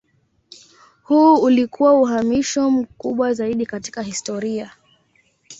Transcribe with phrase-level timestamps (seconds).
[1.03, 4.71] Huu ulikuwa uhamisho mkubwa zaidi katika historia.